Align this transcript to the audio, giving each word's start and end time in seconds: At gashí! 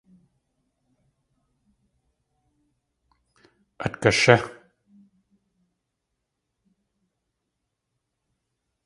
At 3.85 3.93
gashí! 4.01 4.35